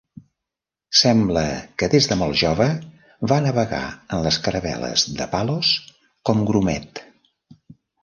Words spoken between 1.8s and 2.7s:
que des de molt jove